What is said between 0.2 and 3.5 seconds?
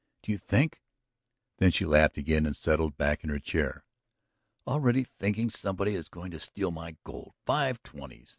"Do you think..." Then she laughed again and settled back in her